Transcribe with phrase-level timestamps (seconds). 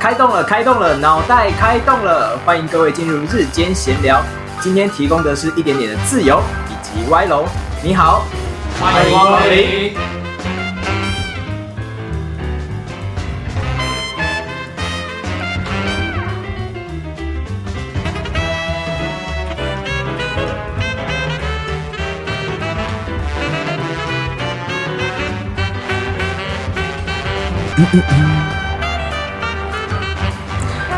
[0.00, 2.38] 开动了，开动了，脑袋开动了！
[2.46, 4.24] 欢迎各位进入日间闲聊。
[4.58, 6.40] 今天提供的是一点点的自由
[6.70, 7.44] 以及歪楼。
[7.82, 8.24] 你好，
[8.80, 9.94] 欢迎光临。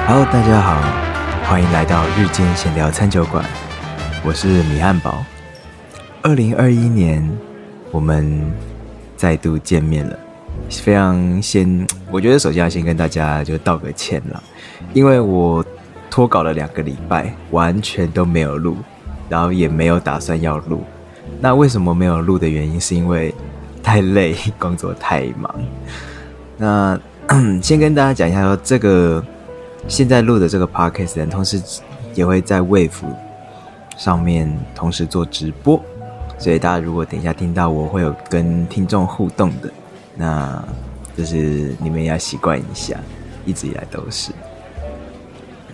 [0.04, 0.82] Hello，大家好，
[1.44, 3.44] 欢迎来到日间闲聊餐酒馆，
[4.24, 5.24] 我是米汉堡。
[6.22, 7.26] 二零二一年，
[7.92, 8.52] 我们
[9.16, 10.18] 再度见面了，
[10.68, 14.42] 非常先，我觉得首先要先跟大家就道个歉了，
[14.92, 15.64] 因为我
[16.10, 18.76] 拖稿了两个礼拜，完全都没有录，
[19.28, 20.82] 然后也没有打算要录。
[21.40, 23.32] 那为什么没有录的原因，是因为
[23.82, 25.54] 太累， 工作太忙。
[26.58, 26.98] 那
[27.62, 29.24] 先跟大家讲一下，说这个
[29.88, 31.60] 现在录的这个 podcast，同时
[32.14, 32.90] 也会在 Wave
[33.96, 35.80] 上面同时做直播，
[36.38, 39.72] 所以大家如果等一下听到我会有跟听众互动的，
[40.16, 40.64] 那
[41.16, 42.96] 就是你们要习惯一下，
[43.44, 44.32] 一直以来都是。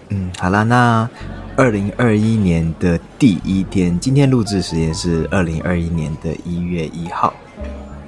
[0.09, 1.09] 嗯，好啦，那
[1.57, 7.33] 二零二一年的第一天，今天录制时间是二零二一年的一月一号，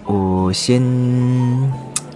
[0.05, 0.83] 我先。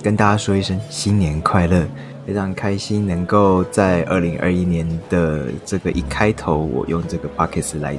[0.02, 1.82] 跟大家说一声新年快乐，
[2.26, 7.98] 非常开心能够在二零二一年的这个一开头，我用这个 p o c k e t 来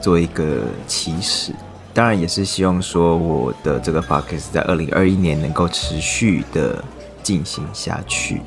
[0.00, 1.52] 做一个起始。
[1.94, 6.84] 当然也是希望说我的这个 p o c k e t 在二零二一年能够持续的
[7.22, 8.42] 进行下去，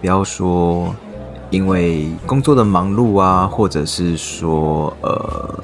[0.00, 0.94] 不要说
[1.50, 5.54] 因为工作的忙碌啊，或者是说呃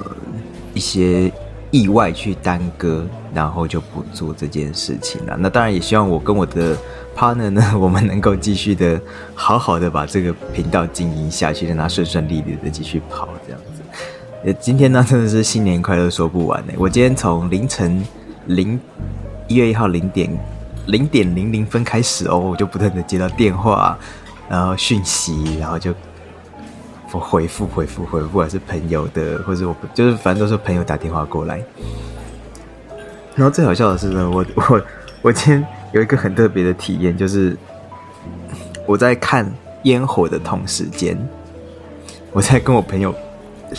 [0.73, 1.31] 一些。
[1.73, 3.01] 意外去耽搁，
[3.33, 5.37] 然后就不做这件事情了。
[5.39, 6.75] 那当然也希望我跟我的
[7.15, 8.99] partner 呢，我们能够继续的
[9.33, 13.81] 好好的把这个频道经营下去，让它顺顺利利的继续跑这样子。
[14.43, 16.73] 呃，今天呢真的是新年快乐说不完呢。
[16.77, 18.03] 我今天从凌晨
[18.47, 18.79] 零
[19.47, 20.29] 一月一号零点
[20.87, 23.97] 零点零零分开始哦，我就不断的接到电话，
[24.49, 25.93] 然后讯息，然后就
[27.11, 27.19] 我。
[27.19, 31.61] 回复回复回复，还是朋友的，或者我就是反正都是朋友打电话过来。
[33.35, 34.81] 然后最好笑的是呢，我我
[35.21, 37.57] 我今天有一个很特别的体验，就是
[38.85, 39.49] 我在看
[39.83, 41.17] 烟火的同时间，
[42.31, 43.13] 我在跟我朋友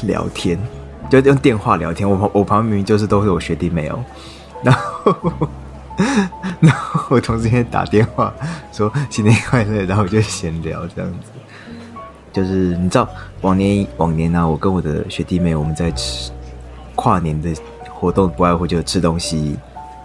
[0.03, 0.59] 聊天，
[1.11, 2.09] 就用电话聊天。
[2.09, 4.05] 我旁我旁边明明就是都是我学弟妹哦，
[4.63, 5.33] 然后
[6.61, 8.33] 然后我同时间打电话
[8.73, 11.31] 说新年快乐，然后我就闲聊这样子。
[12.33, 13.07] 就是你知道，
[13.43, 16.31] 往年往年呢，我跟我的学弟妹我们在吃
[16.95, 17.55] 跨年的
[17.91, 19.55] 活动，不外乎就是吃东西，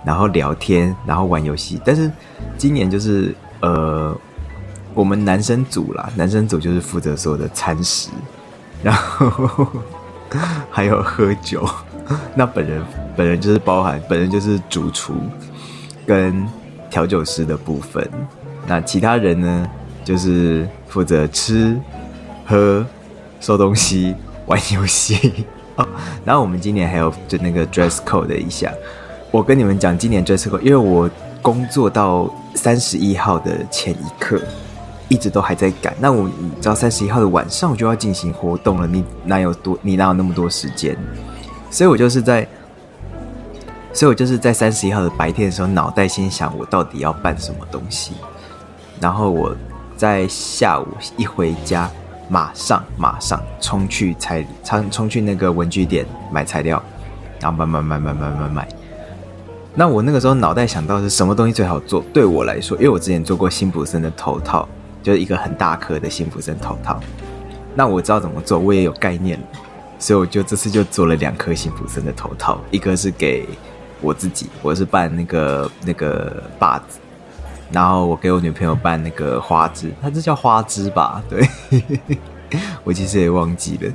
[0.05, 1.79] 然后聊天，然后玩游戏。
[1.85, 2.11] 但是
[2.57, 4.15] 今年就是呃，
[4.93, 8.09] 我们男生组啦，男生组就是负责所有的餐食，
[8.81, 9.67] 然后
[10.69, 11.67] 还有喝酒。
[12.35, 12.83] 那本人
[13.15, 15.15] 本人就是包含本人就是主厨
[16.05, 16.47] 跟
[16.89, 18.09] 调酒师的部分，
[18.65, 19.69] 那其他人呢
[20.03, 21.77] 就是负责吃。
[22.49, 22.85] 喝、
[23.41, 24.15] 收东西、
[24.45, 25.45] 玩游戏。
[26.23, 28.71] 然后我们今年还有就那个 dress code 的一下。
[29.31, 31.09] 我跟你们讲，今年 dress code，因为我
[31.41, 34.41] 工作到三十一号的前一刻，
[35.09, 35.93] 一直都还在赶。
[35.99, 39.77] 那我你知道三十一号的晚上我就要进行活动了，你哪有多？
[39.81, 40.97] 你哪有那么多时间？
[41.69, 42.47] 所以我就是在，
[43.93, 48.13] 所以我就是在三十一号的白天的时候，脑袋先想我到底要办什么东西。
[48.99, 49.55] 然后我
[49.95, 51.89] 在下午一回家。
[52.29, 56.83] 马上马上冲去材冲冲去那个文具店买材料，
[57.39, 58.67] 然后买买买买买买买。
[59.79, 62.03] 那我那个时候脑袋想到是什么东西最好做？
[62.11, 64.67] 对我来说，因为我之前做过辛普森的头套，
[65.03, 66.99] 就是一个很大颗的辛普森头套。
[67.75, 69.39] 那我知道怎么做，我也有概念，
[69.99, 73.47] 所以我就这次就做了两颗辛普森的头套，一个是给
[74.01, 76.97] 我自己，我是扮那个那个把子。
[77.71, 81.21] 然后我给我女朋友办那个花枝，它这叫花枝吧？
[81.29, 81.47] 对，
[82.83, 83.93] 我其实也忘记了。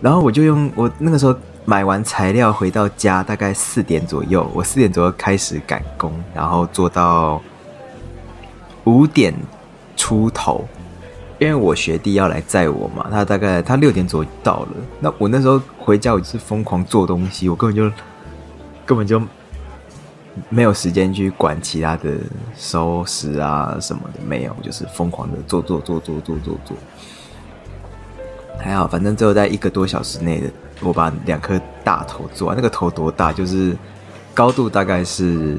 [0.00, 1.36] 然后我就用我那个时候
[1.68, 7.42] 买完材料回到家，大概四点左右，我四点左右开始赶工，然后做到
[8.84, 9.34] 五点
[9.94, 10.66] 出头，
[11.38, 14.68] 因为我学弟要来载我嘛，他大概他六点左右到了。
[14.98, 17.94] 那我那时候回家我就是疯狂做东西，我根本就
[18.86, 19.20] 根本就。
[20.48, 22.12] 没有时间去管其他的
[22.56, 26.76] 收拾啊什么的，没有，就是疯狂的做做做做做做做。
[28.56, 30.48] 还好，反正最后在一个多小时内的，
[30.80, 32.56] 我把两颗大头做完。
[32.56, 33.32] 那个头多大？
[33.32, 33.76] 就是
[34.34, 35.58] 高度大概是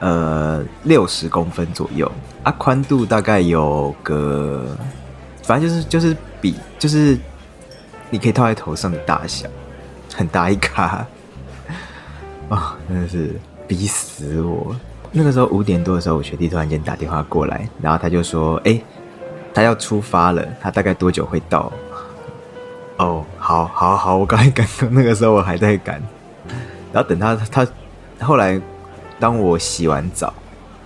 [0.00, 2.10] 呃六十公分左右
[2.42, 4.76] 啊，宽度大概有个，
[5.42, 7.18] 反正就是就是比就是
[8.10, 9.48] 你可以套在头上的大小，
[10.14, 11.06] 很大一卡
[12.48, 13.34] 啊， 真的是
[13.66, 14.74] 逼死我。
[15.10, 18.80] 那个时候五点多的时候，我学弟突然间打电话过来，然后他就说：“哎，
[19.54, 21.72] 他要出发了，他大概多久会到？”
[22.98, 25.98] 哦，好，好，好，我刚才赶， 那个时候我还在赶，
[26.92, 27.66] 然后等他，他
[28.20, 28.60] 后来
[29.18, 30.34] 当我洗完澡，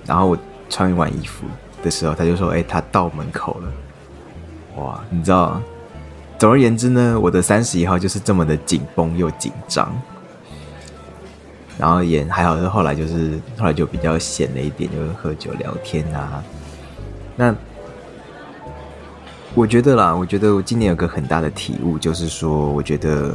[0.06, 0.38] 然后我
[0.70, 1.44] 穿完衣服
[1.82, 3.72] 的时候，他就说：“哎，他到门口了。”
[4.78, 5.60] 哇，你知道，
[6.38, 9.92] 总而言之呢，我的三十一号就是这么的紧绷又紧张，
[11.76, 16.40] 然后也还好，是后来就是后来就比较闲了一点，就是喝酒聊天啊，
[17.34, 17.52] 那。
[19.54, 23.34] 我觉得啦，我觉得我今年有个很大的体悟，就是说，我觉得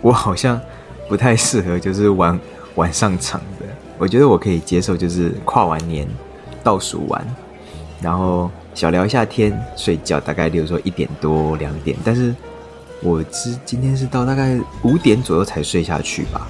[0.00, 0.60] 我好像
[1.08, 2.38] 不太适合，就是玩
[2.74, 3.66] 晚上场的。
[3.98, 6.08] 我觉得我可以接受，就是跨完年
[6.64, 7.24] 倒数完，
[8.00, 11.96] 然后小聊一下天，睡觉，大概比如说一点多两点。
[12.04, 12.34] 但是
[13.00, 16.48] 我是今天是到大概五点左右才睡下去吧。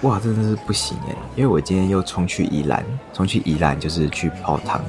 [0.00, 2.82] 哇，真的是不行哎，因为我今天又冲去宜兰，
[3.12, 4.80] 冲去宜兰就是去泡汤。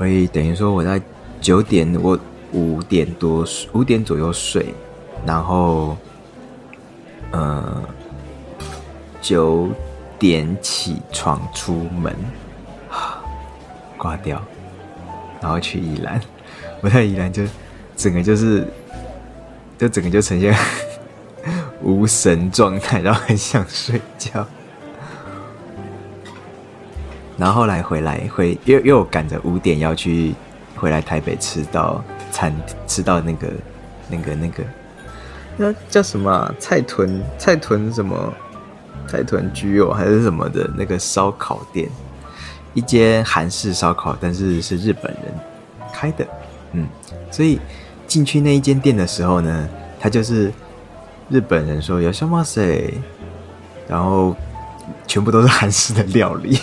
[0.00, 0.98] 所以等于说我在
[1.42, 2.18] 九点，我
[2.52, 4.74] 五点多五点左右睡，
[5.26, 5.94] 然后，
[7.32, 7.84] 呃，
[9.20, 9.68] 九
[10.18, 12.16] 点起床出门，
[13.98, 14.40] 挂掉，
[15.38, 16.18] 然后去宜兰，
[16.80, 17.42] 我在宜兰就
[17.94, 18.66] 整个就是，
[19.76, 20.56] 就整个就呈现
[21.84, 24.46] 无神状态，然后很想睡觉。
[27.40, 30.34] 然后后来回来，回又又赶着五点要去
[30.76, 32.54] 回来台北吃到餐
[32.86, 33.48] 吃到那个
[34.08, 34.62] 那个那个。
[35.56, 38.32] 那叫什么菜屯菜屯什么？
[39.08, 41.88] 菜屯居友还是什么的那个烧烤店，
[42.74, 45.34] 一间韩式烧烤，但是是日本人
[45.92, 46.24] 开的，
[46.74, 46.86] 嗯，
[47.28, 47.58] 所以
[48.06, 50.52] 进去那一间店的时候呢，他就是
[51.28, 52.94] 日本人说有什么谁，
[53.88, 54.36] 然后
[55.08, 56.56] 全部都是韩式的料理。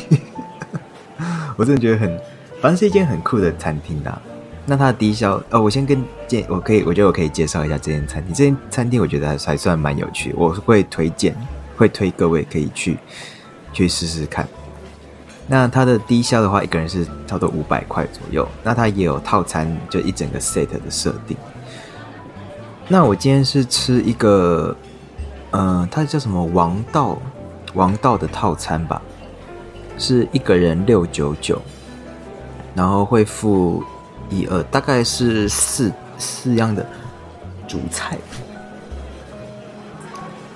[1.57, 2.17] 我真的觉得很，
[2.61, 4.21] 反正是一间很酷的餐厅啦。
[4.65, 8.33] 那它的低消，呃，我先跟介，我可以，我觉得我可以介绍一下这间餐厅。
[8.33, 11.35] 这间餐厅我觉得还还算蛮有趣，我会推荐，
[11.75, 12.97] 会推各位可以去
[13.73, 14.47] 去试试看。
[15.47, 18.45] 那它的低消的话，一个人是差不多五百块左右。
[18.61, 21.37] 那它也有套餐，就一整个 set 的设定。
[22.89, 24.75] 那我今天是吃一个，
[25.51, 27.17] 嗯，它叫什么王道
[27.73, 29.01] 王道的套餐吧。
[29.97, 31.59] 是一个人六九九，
[32.75, 33.83] 然后会付
[34.29, 36.85] 一二，大概是四四样的
[37.67, 38.17] 主菜，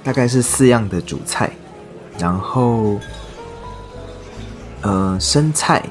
[0.04, 1.50] 大概是四样的主菜，
[2.20, 3.00] 然后
[4.82, 5.84] 呃生菜，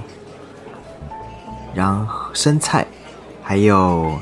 [1.75, 2.87] 然后生菜
[3.43, 4.17] 还有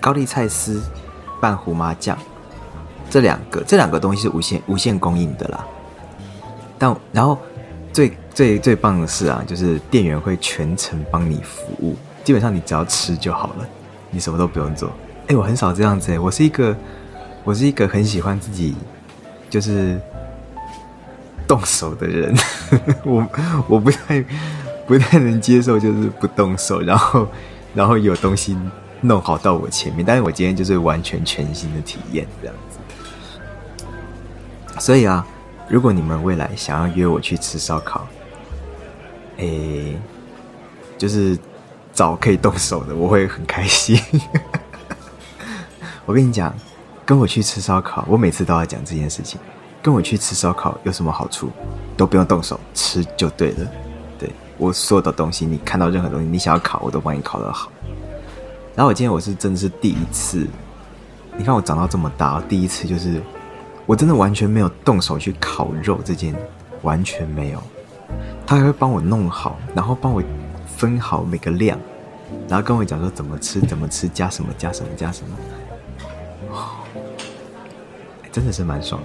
[0.00, 0.82] 高丽菜丝
[1.40, 2.18] 拌胡麻酱，
[3.08, 5.64] 这两个这两个东西是无限无限供应的啦，
[6.76, 7.38] 但然后。
[7.92, 13.66] 最最最棒的是啊，就是店员会全程帮你服务，基本上你只要吃就好了，
[14.10, 14.92] 你什么都不用做。
[15.26, 16.76] 哎，我很少这样子哎，我是一个
[17.44, 18.76] 我是一个很喜欢自己
[19.50, 20.00] 就是
[21.46, 22.34] 动手的人，
[23.04, 23.26] 我
[23.66, 24.24] 我不太
[24.86, 27.26] 不太能接受就是不动手，然后
[27.74, 28.56] 然后有东西
[29.00, 32.78] 弄好到我前面，但是我今天就是完全全新的体验这样子，
[34.78, 35.26] 所以啊。
[35.68, 38.06] 如果你们未来想要约我去吃烧烤，
[39.36, 39.98] 诶，
[40.96, 41.38] 就是
[41.92, 44.00] 找可以动手的，我会很开心。
[46.06, 46.54] 我跟你讲，
[47.04, 49.38] 跟我去吃烧烤，我每次都要讲这件事情。
[49.82, 51.50] 跟我去吃烧烤有什么好处？
[51.98, 53.70] 都不用动手，吃就对了。
[54.18, 57.70] 对我所有的东西，你看到任何东西，你想要烤，我都帮你烤得好。
[58.74, 60.46] 然后我今天我是真的是第一次，
[61.36, 63.22] 你看我长到这么大，第一次就是。
[63.88, 66.34] 我真的完全没有动手去烤肉，这件
[66.82, 67.62] 完全没有。
[68.46, 70.22] 他还会帮我弄好，然后帮我
[70.66, 71.78] 分好每个量，
[72.46, 75.34] 然后跟我讲说怎么吃，怎么吃，加什么，加什么，加什么。
[78.30, 79.00] 真的是蛮爽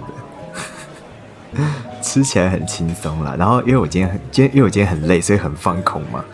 [1.53, 1.63] 的，
[2.03, 3.37] 吃起来很轻松啦。
[3.39, 6.25] 然后因为我今天很今天因为我今天很累，所以很放空嘛，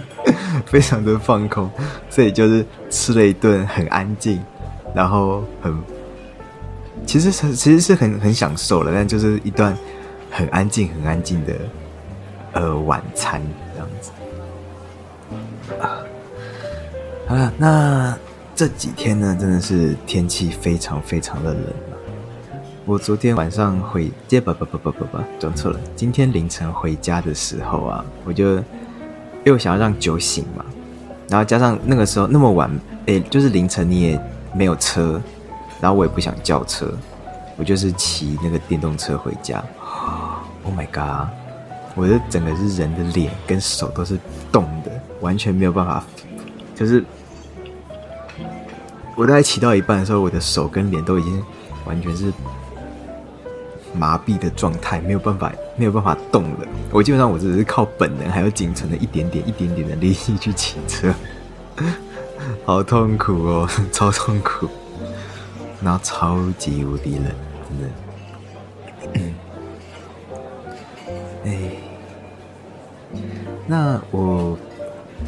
[0.64, 1.70] 非常的放空，
[2.08, 4.42] 所以就是吃了一顿很安静，
[4.94, 5.91] 然后很。
[7.12, 9.76] 其实是其实是很很享受了，但就是一段
[10.30, 11.52] 很安静很安静的
[12.52, 13.42] 呃晚餐
[13.74, 14.10] 这样子
[15.78, 16.00] 啊。
[17.26, 18.16] 好了，那
[18.54, 21.62] 这几天呢，真的是天气非常非常的冷
[22.86, 25.78] 我昨天晚上回，接不不不不不不，讲错了。
[25.94, 28.58] 今天凌晨回家的时候啊，我就
[29.44, 30.64] 又想要让酒醒嘛，
[31.28, 32.70] 然后加上那个时候那么晚，
[33.04, 34.18] 诶，就是凌晨你也
[34.54, 35.20] 没有车，
[35.82, 36.96] 然后我也不想叫车，
[37.56, 39.62] 我就是骑那个电动车回家。
[40.62, 41.28] Oh my god！
[41.96, 44.16] 我的整个是人的脸跟手都是
[44.52, 46.04] 动的，完全没有办法，
[46.76, 47.04] 就是
[49.16, 51.44] 我大概骑到一半的时候，我的手跟脸都已经
[51.84, 52.32] 完全是
[53.92, 56.66] 麻痹的状态，没有办法没有办法动了。
[56.92, 61.12] 我基本上我只是靠本能还有仅存的一点点一点点的力气去骑车，
[62.64, 64.68] 好痛苦哦， 超痛苦，
[65.82, 67.24] 然后超级无敌冷，
[67.68, 67.88] 真的。
[71.44, 71.58] 哎，
[73.66, 74.56] 那我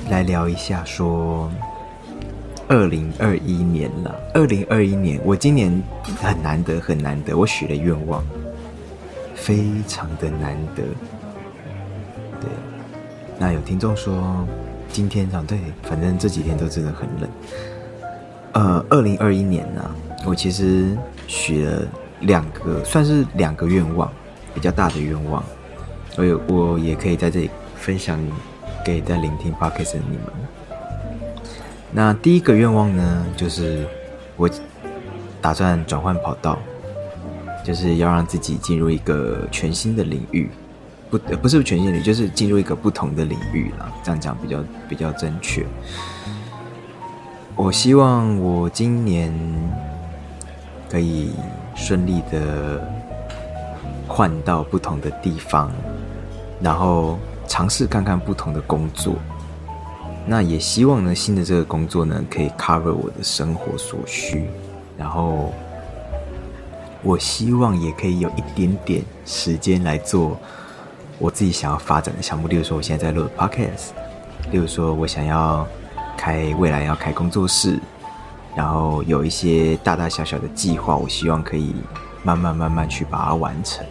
[0.08, 1.50] 来聊一下，说
[2.68, 4.14] 二零二一年了。
[4.32, 5.82] 二零二一年，我今年
[6.20, 8.24] 很难得，很难得，我许了愿望，
[9.34, 10.82] 非常的难得。
[12.40, 12.48] 对，
[13.38, 14.46] 那有听众说，
[14.88, 17.28] 今天啊，对，反正这几天都真的很冷。
[18.52, 19.90] 呃，二零二一年呢，
[20.24, 21.82] 我其实许了
[22.20, 24.10] 两个，算是两个愿望，
[24.54, 25.42] 比较大的愿望。
[26.10, 28.18] 所以，我也可以在这里分享
[28.84, 30.26] 给在聆听 podcast 的你们。
[31.90, 33.86] 那第一个愿望呢，就是
[34.36, 34.48] 我
[35.40, 36.58] 打算转换跑道，
[37.64, 40.48] 就是要让自己进入一个全新的领域，
[41.10, 43.92] 不，不是全新领域，就是进入一个不同的领域了。
[44.02, 45.66] 这样讲比较比较正确。
[47.56, 49.32] 我希望我今年
[50.94, 51.32] 可以
[51.74, 52.80] 顺利的
[54.06, 55.72] 换到不同的地方。
[56.60, 59.16] 然后尝试看看不同的工作，
[60.24, 64.48] 那也希望呢，新的这个工作呢，可以 cover 我的生活所需。
[64.96, 65.52] 然后，
[67.02, 70.38] 我希望也可以有一点点时间来做
[71.18, 72.46] 我自己想要发展的项目。
[72.46, 73.90] 例如说，我现在在录 podcast；，
[74.52, 75.66] 例如说我想要
[76.16, 77.80] 开未来要开工作室，
[78.56, 81.74] 然后有一些大大小小的计划，我希望可以
[82.22, 83.84] 慢慢慢慢去把它完成。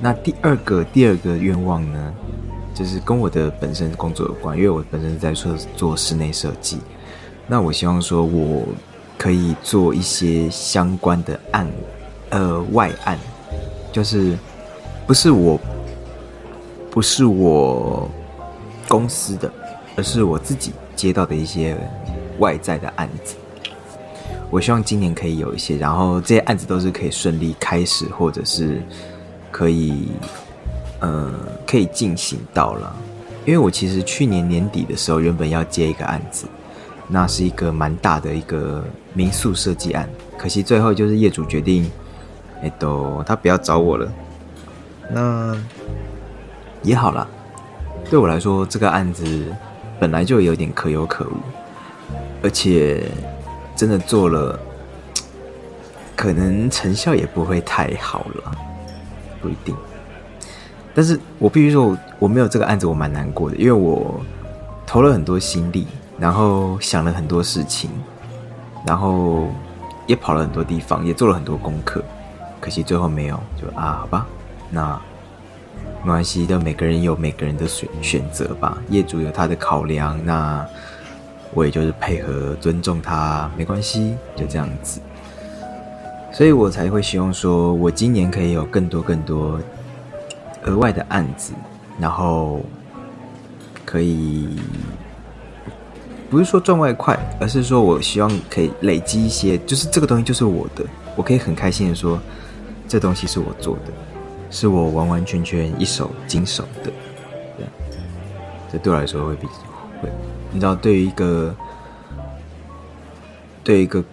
[0.00, 2.14] 那第二个第二个愿望呢，
[2.74, 6.78] 就是跟我的本身工作有关，因为我本身在做做室内设计。
[7.46, 8.64] 那我希望说，我
[9.16, 11.66] 可以做一些相关的案，
[12.30, 13.18] 呃，外案，
[13.90, 14.36] 就是
[15.06, 15.58] 不是我，
[16.90, 18.08] 不是我
[18.86, 19.50] 公司的，
[19.96, 21.74] 而是我自己接到的一些
[22.38, 23.34] 外在的案子。
[24.50, 28.82] 我希望今年可以有一些，然后这些案子都是可以顺利开始，或者是。
[29.50, 30.08] 可以，
[31.00, 31.32] 呃，
[31.66, 32.94] 可以进行到了，
[33.46, 36.46] 因为我其实去年年底的时候，原本要接一个案子，
[37.08, 41.90] 那是一个蛮大的一个民宿设计案，可惜最后就是业主决定，
[42.62, 44.12] 哎，都他不要找我了，
[45.10, 45.56] 那
[46.82, 47.26] 也好了，
[48.10, 49.46] 对我来说这个案子
[49.98, 51.38] 本来就有点可有可无，
[52.42, 53.10] 而且
[53.78, 54.58] 真的做了，
[56.16, 58.52] 可能成效也不会太好了。
[59.40, 59.72] 不一定，
[60.92, 64.20] 但是我必须说，我没有这个案子，我蛮难过的，因为我
[64.84, 65.86] 投了很多心力，
[66.18, 67.88] 然后想了很多事情，
[68.84, 69.46] 然后
[70.08, 72.02] 也跑了很多地方，也做了很多功课，
[72.60, 74.26] 可惜最后没有，就啊，好吧，
[74.70, 75.00] 那
[76.02, 80.66] 没关系的，每个人有每个人的选选择吧，业主有他的考量，那
[81.54, 85.00] 我也就是配合尊重他，没关系，就这样子。
[86.30, 89.58] 所以我才会希望说，我今年可以有更多更多
[90.64, 91.52] 额外的案子，
[91.98, 92.60] 然后
[93.84, 94.48] 可以
[96.30, 100.84] 不是说赚外快，而是说我希望可以累积一些，就是这个东西就是我的，
[101.16, 102.20] 我可以很开心的说，
[102.86, 103.92] 这东西是我做的，
[104.50, 106.92] 是我完完全全一手经手的，
[107.56, 107.72] 这样，
[108.70, 109.46] 这对我来说会比
[110.02, 110.10] 会，
[110.50, 111.54] 你知道，对于一个
[113.62, 114.04] 对一个。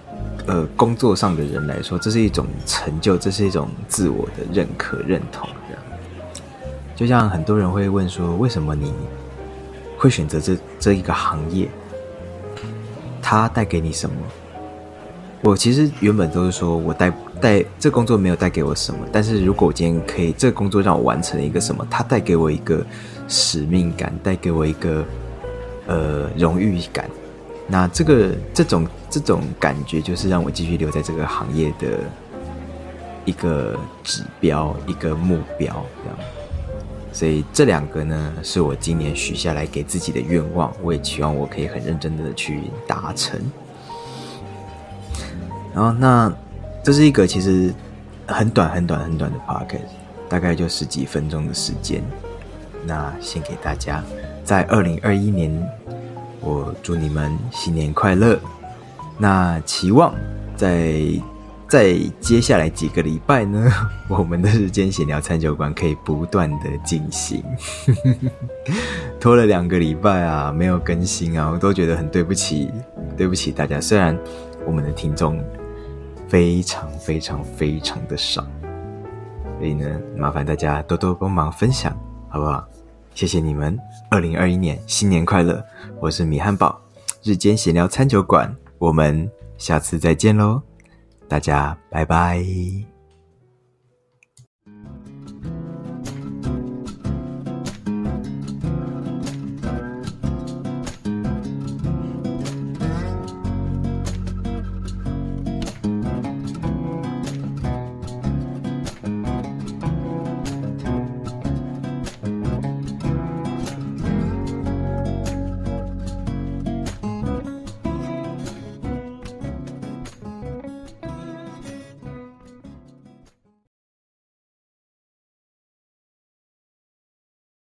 [0.47, 5.49] 呃，工作上的人来说，这是一种成就，这是一种自我的认可、认同。
[5.67, 5.83] 这样，
[6.95, 8.93] 就像很多人会问说，为什么你
[9.97, 11.67] 会选择这这一个行业？
[13.23, 14.15] 它带给你什么？
[15.41, 17.11] 我其实原本都是说我带
[17.41, 21.87] 带这工作没有带给我什么，但是如果我今天可以，这个工作让我完成了一个什么？
[21.89, 22.85] 它带给我一个
[23.27, 25.03] 使命感，带给我一个
[25.87, 27.09] 呃荣誉感。
[27.67, 31.99] 那这个这种这种感觉，就是让我继续留在这个行业的
[33.25, 36.19] 一个指标、一个目标，这样。
[37.11, 43.39] 所以这两个呢，是我今年许下来给自己的愿望，我也期望我可以很认真的去达成。
[45.73, 46.31] 然后，那
[46.83, 47.73] 这是一个其实
[48.27, 49.79] 很短很短很短的 podcast，
[50.29, 52.03] 大概就十几分钟的时间。
[52.85, 54.03] 那献给大家，
[54.45, 55.51] 在二零二一年，
[56.39, 58.39] 我祝你们新年快乐。
[59.17, 60.13] 那期望
[60.55, 60.93] 在
[61.67, 63.71] 在接下来几个礼拜呢，
[64.07, 67.43] 我们的日间闲聊餐酒馆可以不断的进行。
[69.19, 72.71] 拖了两个礼拜啊，没有更新啊，我都觉得很对不起，
[73.17, 73.81] 对不起大家。
[73.81, 74.15] 虽然
[74.67, 75.43] 我们的听众
[76.27, 78.45] 非常非常非常的少，
[79.57, 81.91] 所以呢，麻烦大家多多帮忙分享，
[82.29, 82.63] 好不好？
[83.15, 83.79] 谢谢你们！
[84.09, 85.63] 二零二一年新年快乐！
[86.01, 86.77] 我是米汉堡，
[87.23, 90.61] 日间闲聊餐酒馆，我们下次再见喽，
[91.29, 92.94] 大家拜拜。